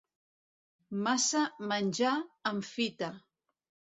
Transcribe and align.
Massa 1.07 1.43
menjar 1.73 2.15
enfita. 2.53 3.13